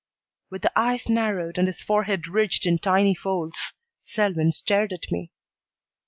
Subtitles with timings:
[0.49, 5.31] With eyes narrowed and his forehead ridged in tiny folds, Selwyn stared at me.